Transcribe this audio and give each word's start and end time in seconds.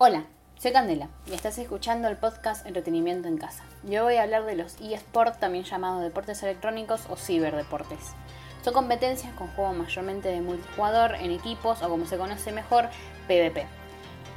Hola, 0.00 0.26
soy 0.56 0.70
Candela 0.70 1.08
y 1.26 1.34
estás 1.34 1.58
escuchando 1.58 2.06
el 2.06 2.16
podcast 2.16 2.64
Entretenimiento 2.64 3.26
en 3.26 3.36
Casa. 3.36 3.64
Yo 3.82 4.04
voy 4.04 4.14
a 4.14 4.22
hablar 4.22 4.44
de 4.44 4.54
los 4.54 4.80
eSports, 4.80 5.40
también 5.40 5.64
llamados 5.64 6.04
deportes 6.04 6.40
electrónicos 6.44 7.00
o 7.10 7.16
ciberdeportes. 7.16 8.12
Son 8.62 8.74
competencias 8.74 9.34
con 9.34 9.48
juegos 9.48 9.76
mayormente 9.76 10.28
de 10.28 10.40
multijugador 10.40 11.16
en 11.16 11.32
equipos 11.32 11.82
o 11.82 11.88
como 11.88 12.06
se 12.06 12.16
conoce 12.16 12.52
mejor, 12.52 12.90
PvP. 13.26 13.66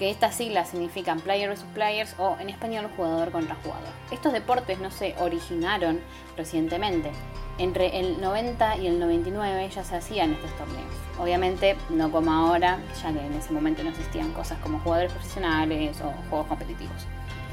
Que 0.01 0.09
estas 0.09 0.33
siglas 0.33 0.69
significan 0.69 1.19
Player 1.19 1.47
vs 1.47 1.63
Players 1.75 2.15
o 2.17 2.36
en 2.39 2.49
español 2.49 2.89
jugador 2.97 3.31
contra 3.31 3.54
jugador. 3.54 3.88
Estos 4.09 4.34
deportes 4.34 4.79
no 4.79 4.89
se 4.89 5.13
originaron 5.20 5.99
recientemente, 6.35 7.11
entre 7.59 7.99
el 7.99 8.20
90 8.20 8.77
y 8.77 8.88
el 8.88 8.99
99 8.99 9.70
ya 9.70 9.84
se 9.84 9.95
hacían 9.95 10.34
estos 10.34 10.49
torneos. 10.57 10.91
Obviamente 11.20 11.77
no 11.91 12.11
como 12.11 12.34
ahora, 12.34 12.79
ya 12.99 13.13
que 13.13 13.23
en 13.23 13.34
ese 13.35 13.53
momento 13.53 13.84
no 13.84 13.91
existían 13.91 14.31
cosas 14.31 14.57
como 14.63 14.79
jugadores 14.79 15.13
profesionales 15.13 15.95
o 16.02 16.11
juegos 16.31 16.47
competitivos. 16.47 17.05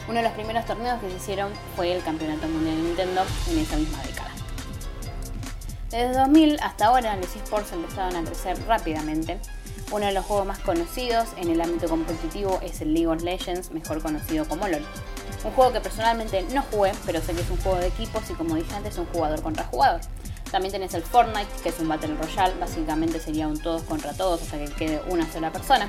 Uno 0.09 0.17
de 0.17 0.23
los 0.23 0.33
primeros 0.33 0.65
torneos 0.65 0.99
que 1.03 1.11
se 1.11 1.17
hicieron 1.17 1.53
fue 1.77 1.95
el 1.95 2.03
Campeonato 2.03 2.49
Mundial 2.49 2.77
de 2.77 2.83
Nintendo 2.83 3.27
en 3.51 3.59
esa 3.59 3.77
misma 3.77 4.03
década. 4.05 4.31
Desde 5.91 6.15
2000 6.15 6.61
hasta 6.63 6.87
ahora 6.87 7.15
los 7.17 7.37
esports 7.37 7.73
empezaron 7.73 8.17
a 8.17 8.25
crecer 8.25 8.59
rápidamente. 8.67 9.39
Uno 9.91 10.05
de 10.05 10.13
los 10.13 10.27
juegos 10.27 10.47
más 10.47 10.59
conocidos 10.59 11.29
en 11.39 11.49
el 11.49 11.63
ámbito 11.63 11.89
competitivo 11.89 12.59
es 12.63 12.83
el 12.83 12.93
League 12.93 13.07
of 13.07 13.23
Legends, 13.23 13.71
mejor 13.71 14.03
conocido 14.03 14.47
como 14.47 14.69
LOL. 14.69 14.85
Un 15.45 15.51
juego 15.53 15.73
que 15.73 15.81
personalmente 15.81 16.43
no 16.53 16.63
jugué, 16.71 16.93
pero 17.07 17.23
sé 17.23 17.33
que 17.33 17.41
es 17.41 17.49
un 17.49 17.57
juego 17.59 17.79
de 17.79 17.87
equipos 17.87 18.29
y 18.29 18.35
como 18.35 18.57
dije 18.57 18.75
antes, 18.75 18.99
un 18.99 19.07
jugador 19.07 19.41
contra 19.41 19.65
jugador. 19.65 20.03
También 20.51 20.73
tenés 20.73 20.93
el 20.93 21.03
Fortnite, 21.03 21.49
que 21.63 21.71
es 21.71 21.79
un 21.79 21.89
Battle 21.89 22.17
Royale, 22.17 22.55
básicamente 22.61 23.19
sería 23.19 23.49
un 23.49 23.59
todos 23.61 23.83
contra 23.83 24.13
todos 24.13 24.43
hasta 24.43 24.59
que 24.59 24.67
quede 24.67 25.03
una 25.09 25.31
sola 25.33 25.51
persona. 25.53 25.89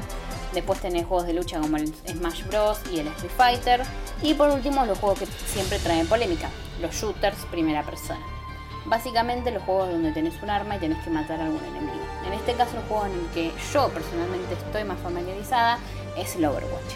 Después 0.54 0.80
tenés 0.80 1.06
juegos 1.06 1.28
de 1.28 1.34
lucha 1.34 1.60
como 1.60 1.76
el 1.76 1.94
Smash 2.08 2.46
Bros. 2.46 2.80
y 2.94 3.00
el 3.00 3.08
Street 3.08 3.32
Fighter. 3.36 3.82
Y 4.24 4.34
por 4.34 4.50
último, 4.50 4.86
los 4.86 4.98
juegos 4.98 5.20
que 5.20 5.26
siempre 5.26 5.78
traen 5.80 6.08
polémica, 6.08 6.50
los 6.82 6.96
shooters 6.96 7.38
primera 7.52 7.84
persona. 7.84 8.39
Básicamente 8.86 9.52
los 9.52 9.64
juegos 9.64 9.90
donde 9.90 10.12
tenés 10.12 10.34
un 10.42 10.50
arma 10.50 10.78
y 10.78 10.80
tenés 10.80 11.04
que 11.04 11.10
matar 11.10 11.40
a 11.42 11.46
algún 11.46 11.64
enemigo. 11.64 12.00
En 12.26 12.34
este 12.34 12.54
caso 12.54 12.78
el 12.78 12.84
juego 12.84 13.06
en 13.06 13.14
el 13.14 13.26
que 13.34 13.52
yo 13.74 13.90
personalmente 13.90 14.54
estoy 14.54 14.84
más 14.84 15.00
familiarizada 15.00 15.80
es 16.18 16.36
el 16.36 16.46
Overwatch. 16.46 16.94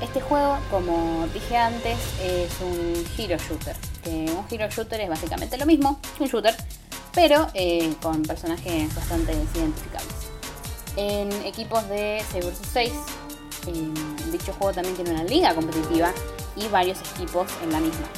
Este 0.00 0.20
juego, 0.20 0.58
como 0.70 1.28
dije 1.32 1.56
antes, 1.56 1.96
es 2.20 2.50
un 2.60 3.04
hero 3.16 3.36
shooter. 3.38 3.76
Un 4.04 4.44
hero 4.50 4.68
shooter 4.68 5.00
es 5.00 5.08
básicamente 5.08 5.56
lo 5.56 5.64
mismo, 5.64 6.00
un 6.18 6.26
shooter, 6.26 6.56
pero 7.14 7.46
eh, 7.54 7.94
con 8.02 8.22
personajes 8.22 8.92
bastante 8.94 9.32
identificables. 9.32 10.30
En 10.96 11.30
equipos 11.46 11.88
de 11.88 12.22
6 12.32 12.44
vs 12.44 12.58
6, 12.72 12.92
dicho 14.32 14.52
juego 14.54 14.72
también 14.72 14.96
tiene 14.96 15.12
una 15.12 15.24
liga 15.24 15.54
competitiva 15.54 16.12
y 16.56 16.66
varios 16.68 16.98
equipos 17.14 17.46
en 17.62 17.72
la 17.72 17.78
misma. 17.78 18.08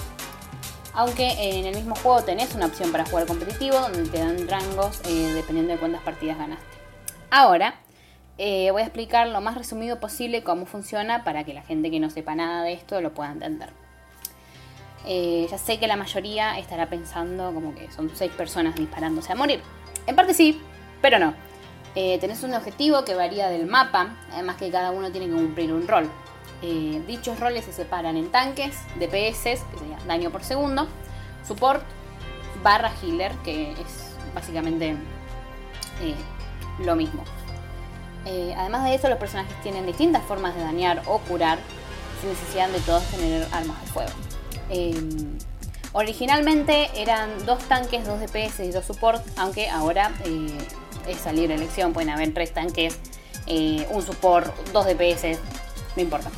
Aunque 0.95 1.59
en 1.59 1.67
el 1.67 1.75
mismo 1.75 1.95
juego 1.97 2.23
tenés 2.23 2.55
una 2.55 2.67
opción 2.67 2.92
para 2.92 3.05
jugar 3.05 3.27
competitivo, 3.27 3.78
donde 3.78 4.09
te 4.09 4.19
dan 4.19 4.48
rangos 4.48 5.00
eh, 5.06 5.33
dependiendo 5.34 5.73
de 5.73 5.78
cuántas 5.78 6.03
partidas 6.03 6.39
ganaste. 6.39 6.64
Ahora, 7.31 7.75
eh, 8.39 8.70
voy 8.70 8.83
a 8.83 8.84
explicar 8.84 9.28
lo 9.28 9.41
más 9.41 9.56
resumido 9.56 10.00
posible 10.00 10.42
cómo 10.42 10.67
funciona 10.67 11.25
para 11.25 11.45
que 11.45 11.55
la 11.55 11.62
gente 11.62 11.91
que 11.91 12.00
no 12.00 12.11
sepa 12.11 12.34
nada 12.34 12.62
de 12.62 12.72
esto 12.72 13.00
lo 13.00 13.12
pueda 13.12 13.33
entender. 13.33 13.70
Eh, 15.06 15.47
ya 15.50 15.59
sé 15.59 15.78
que 15.78 15.87
la 15.87 15.97
mayoría 15.97 16.59
estará 16.59 16.89
pensando 16.89 17.53
como 17.53 17.75
que 17.75 17.91
son 17.91 18.11
seis 18.15 18.33
personas 18.33 18.75
disparándose 18.75 19.33
a 19.33 19.37
morir. 19.37 19.61
En 20.06 20.17
parte 20.17 20.34
sí, 20.34 20.61
pero 21.03 21.19
no. 21.19 21.34
Eh, 21.95 22.19
tenés 22.19 22.42
un 22.42 22.55
objetivo 22.55 23.05
que 23.05 23.15
varía 23.15 23.48
del 23.48 23.67
mapa, 23.67 24.17
además 24.33 24.56
que 24.56 24.70
cada 24.70 24.91
uno 24.91 25.12
tiene 25.12 25.27
que 25.27 25.34
cumplir 25.34 25.72
un 25.72 25.87
rol. 25.87 26.11
Dichos 27.06 27.38
roles 27.41 27.64
se 27.64 27.72
separan 27.72 28.16
en 28.16 28.30
tanques, 28.30 28.77
DPS, 28.98 29.42
que 29.42 29.78
sería 29.78 29.98
daño 30.06 30.30
por 30.30 30.42
segundo, 30.42 30.88
support, 31.47 31.83
barra 32.62 32.92
healer, 33.02 33.33
que 33.44 33.72
es 33.72 34.15
básicamente 34.34 34.97
lo 36.78 36.97
mismo. 36.97 37.25
Eh, 38.26 38.54
además 38.56 38.84
de 38.84 38.94
eso, 38.94 39.09
los 39.09 39.19
personajes 39.19 39.54
tienen 39.62 39.84
distintas 39.87 40.22
formas 40.22 40.54
de 40.54 40.62
dañar 40.62 41.03
o 41.06 41.19
curar 41.19 41.59
sin 42.20 42.31
necesidad 42.31 42.69
de 42.71 42.81
todos 42.81 43.04
tener 43.04 43.47
armas 43.53 43.81
de 43.82 43.86
fuego. 43.88 44.12
Originalmente 45.97 46.91
eran 46.97 47.47
dos 47.47 47.62
tanques, 47.69 48.04
dos 48.04 48.19
DPS 48.19 48.60
y 48.65 48.72
dos 48.72 48.84
support, 48.84 49.25
aunque 49.36 49.69
ahora 49.69 50.10
eh, 50.25 50.48
es 51.06 51.19
salir 51.19 51.53
elección, 51.53 51.92
pueden 51.92 52.10
haber 52.10 52.34
tres 52.34 52.53
tanques, 52.53 52.98
eh, 53.47 53.86
un 53.91 54.03
support, 54.03 54.53
dos 54.72 54.86
DPS, 54.86 55.38
no 55.97 56.03
importa. 56.03 56.31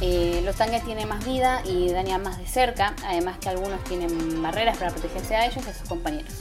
los 0.00 0.56
tanques 0.56 0.84
tienen 0.84 1.08
más 1.08 1.24
vida 1.24 1.62
y 1.64 1.90
dañan 1.90 2.22
más 2.22 2.38
de 2.38 2.46
cerca, 2.46 2.94
además 3.04 3.38
que 3.38 3.48
algunos 3.48 3.82
tienen 3.84 4.42
barreras 4.42 4.76
para 4.78 4.90
protegerse 4.90 5.36
a 5.36 5.46
ellos 5.46 5.64
y 5.66 5.70
a 5.70 5.74
sus 5.74 5.88
compañeros. 5.88 6.32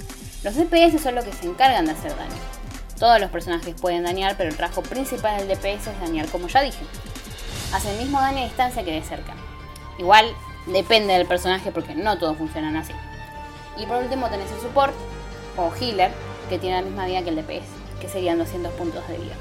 Los 0.43 0.55
DPS 0.55 1.01
son 1.01 1.15
los 1.15 1.25
que 1.25 1.33
se 1.33 1.47
encargan 1.47 1.85
de 1.85 1.93
hacer 1.93 2.15
daño. 2.15 2.35
Todos 2.99 3.19
los 3.19 3.29
personajes 3.29 3.75
pueden 3.79 4.03
dañar, 4.03 4.35
pero 4.37 4.49
el 4.49 4.55
trabajo 4.55 4.81
principal 4.81 5.37
del 5.37 5.47
DPS 5.47 5.87
es 5.87 5.99
dañar, 5.99 6.27
como 6.27 6.47
ya 6.47 6.61
dije. 6.61 6.85
Hace 7.73 7.91
el 7.91 7.97
mismo 7.97 8.19
daño 8.21 8.39
a 8.39 8.43
distancia 8.43 8.83
que 8.83 8.91
de 8.91 9.01
cerca. 9.01 9.33
Igual 9.97 10.33
depende 10.67 11.13
del 11.13 11.25
personaje 11.27 11.71
porque 11.71 11.95
no 11.95 12.17
todos 12.17 12.37
funcionan 12.37 12.77
así. 12.77 12.93
Y 13.77 13.85
por 13.85 13.97
último 13.97 14.29
tenés 14.29 14.51
el 14.51 14.59
support 14.59 14.93
o 15.57 15.73
healer, 15.75 16.11
que 16.49 16.59
tiene 16.59 16.77
la 16.77 16.81
misma 16.83 17.05
vida 17.05 17.23
que 17.23 17.29
el 17.29 17.35
DPS, 17.35 17.67
que 17.99 18.07
serían 18.07 18.37
200 18.37 18.71
puntos 18.73 19.05
de 19.07 19.17
vida. 19.17 19.35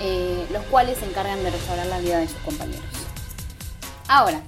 Eh, 0.00 0.46
los 0.50 0.62
cuales 0.64 0.98
se 0.98 1.06
encargan 1.06 1.42
de 1.42 1.50
restaurar 1.50 1.86
la 1.86 1.98
vida 2.00 2.18
de 2.18 2.28
sus 2.28 2.38
compañeros. 2.38 2.84
Ahora, 4.08 4.42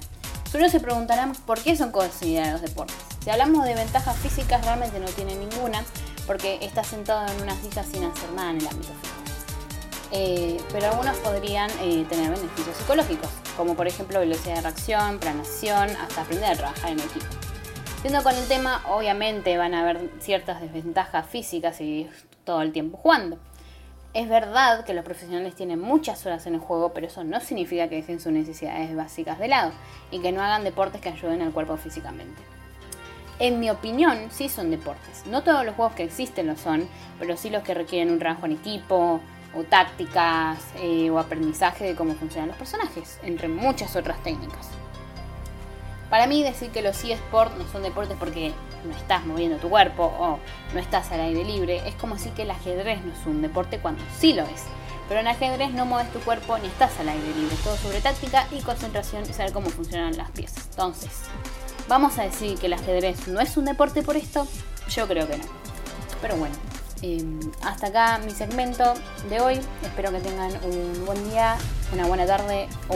solo 0.51 0.69
se 0.69 0.79
preguntarán 0.79 1.33
por 1.33 1.59
qué 1.61 1.75
son 1.75 1.91
considerados 1.91 2.61
deportes. 2.61 2.95
Si 3.23 3.29
hablamos 3.29 3.65
de 3.65 3.73
ventajas 3.73 4.17
físicas, 4.17 4.63
realmente 4.63 4.99
no 4.99 5.07
tienen 5.07 5.39
ninguna, 5.39 5.83
porque 6.25 6.59
está 6.61 6.83
sentado 6.83 7.27
en 7.31 7.41
una 7.41 7.55
silla 7.61 7.83
sin 7.83 8.03
hacer 8.03 8.31
nada 8.33 8.51
en 8.51 8.57
el 8.57 8.67
ámbito 8.67 8.93
físico. 9.01 9.17
Eh, 10.11 10.61
pero 10.71 10.87
algunos 10.87 11.17
podrían 11.17 11.69
eh, 11.81 12.05
tener 12.07 12.29
beneficios 12.29 12.77
psicológicos, 12.77 13.29
como 13.57 13.75
por 13.75 13.87
ejemplo 13.87 14.19
velocidad 14.19 14.55
de 14.55 14.61
reacción, 14.61 15.19
planación, 15.19 15.89
hasta 15.89 16.21
aprender 16.21 16.51
a 16.51 16.55
trabajar 16.55 16.91
en 16.91 16.99
equipo. 16.99 17.25
Siendo 18.01 18.23
con 18.23 18.35
el 18.35 18.47
tema, 18.47 18.83
obviamente 18.87 19.57
van 19.57 19.73
a 19.73 19.81
haber 19.81 20.09
ciertas 20.21 20.61
desventajas 20.61 21.25
físicas 21.27 21.81
y 21.81 22.09
todo 22.45 22.61
el 22.61 22.71
tiempo 22.71 22.97
jugando. 22.97 23.37
Es 24.17 24.27
verdad 24.27 24.83
que 24.83 24.95
los 24.95 25.05
profesionales 25.05 25.53
tienen 25.53 25.79
muchas 25.79 26.25
horas 26.25 26.47
en 26.47 26.55
el 26.55 26.59
juego, 26.59 26.91
pero 26.91 27.05
eso 27.05 27.23
no 27.23 27.39
significa 27.39 27.87
que 27.87 27.97
dejen 27.97 28.19
sus 28.19 28.31
necesidades 28.31 28.95
básicas 28.95 29.37
de 29.37 29.47
lado 29.47 29.71
y 30.09 30.19
que 30.21 30.31
no 30.31 30.41
hagan 30.41 30.63
deportes 30.63 31.01
que 31.01 31.09
ayuden 31.09 31.43
al 31.43 31.51
cuerpo 31.51 31.77
físicamente 31.77 32.41
en 33.39 33.59
mi 33.59 33.69
opinión, 33.69 34.29
sí 34.31 34.49
son 34.49 34.71
deportes. 34.71 35.25
No 35.27 35.43
todos 35.43 35.65
los 35.65 35.75
juegos 35.75 35.93
que 35.93 36.03
existen 36.03 36.47
lo 36.47 36.55
son, 36.55 36.87
pero 37.19 37.37
sí 37.37 37.49
los 37.49 37.63
que 37.63 37.73
requieren 37.73 38.11
un 38.11 38.19
trabajo 38.19 38.45
en 38.45 38.53
equipo, 38.53 39.21
o 39.53 39.63
tácticas, 39.63 40.57
eh, 40.77 41.09
o 41.09 41.19
aprendizaje 41.19 41.85
de 41.85 41.95
cómo 41.95 42.15
funcionan 42.15 42.49
los 42.49 42.57
personajes, 42.57 43.19
entre 43.23 43.47
muchas 43.47 43.95
otras 43.95 44.21
técnicas. 44.23 44.69
Para 46.09 46.27
mí 46.27 46.43
decir 46.43 46.71
que 46.71 46.81
los 46.81 47.03
eSports 47.03 47.57
no 47.57 47.67
son 47.71 47.83
deportes 47.83 48.15
porque 48.17 48.53
no 48.85 48.95
estás 48.95 49.25
moviendo 49.25 49.57
tu 49.57 49.69
cuerpo 49.69 50.03
o 50.19 50.39
no 50.73 50.79
estás 50.79 51.11
al 51.11 51.21
aire 51.21 51.43
libre, 51.43 51.81
es 51.87 51.95
como 51.95 52.15
decir 52.15 52.31
que 52.33 52.43
el 52.43 52.51
ajedrez 52.51 53.03
no 53.03 53.13
es 53.13 53.25
un 53.25 53.41
deporte 53.41 53.79
cuando 53.79 54.03
sí 54.17 54.33
lo 54.33 54.43
es. 54.43 54.63
Pero 55.07 55.21
en 55.21 55.27
ajedrez 55.27 55.71
no 55.71 55.85
mueves 55.85 56.11
tu 56.11 56.19
cuerpo 56.19 56.57
ni 56.57 56.67
estás 56.67 56.99
al 56.99 57.09
aire 57.09 57.33
libre, 57.35 57.55
todo 57.63 57.77
sobre 57.77 58.01
táctica 58.01 58.45
y 58.51 58.61
concentración 58.61 59.23
y 59.29 59.33
saber 59.33 59.53
cómo 59.53 59.69
funcionan 59.69 60.17
las 60.17 60.31
piezas. 60.31 60.67
Entonces, 60.71 61.29
¿Vamos 61.87 62.19
a 62.19 62.23
decir 62.23 62.57
que 62.59 62.65
el 62.65 62.73
ajedrez 62.73 63.29
no 63.29 63.39
es 63.39 63.55
un 63.55 63.63
deporte 63.63 64.03
por 64.03 64.17
esto? 64.17 64.45
Yo 64.89 65.07
creo 65.07 65.25
que 65.25 65.37
no. 65.37 65.45
Pero 66.21 66.35
bueno, 66.35 66.53
em, 67.01 67.39
hasta 67.63 67.87
acá 67.87 68.17
mi 68.25 68.31
segmento 68.31 68.93
de 69.29 69.39
hoy. 69.39 69.61
Espero 69.83 70.11
que 70.11 70.19
tengan 70.19 70.51
un 70.65 71.05
buen 71.05 71.29
día, 71.29 71.55
una 71.93 72.05
buena 72.05 72.25
tarde 72.25 72.67
o 72.89 72.95